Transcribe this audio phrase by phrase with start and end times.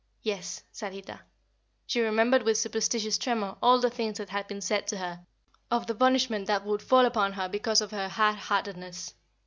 [0.23, 1.19] Yes Sarita!"
[1.85, 5.27] She remembered with superstitious tremor all the things that had been said to her
[5.69, 9.13] of the punishment that would fall upon her because of her hard heartedness.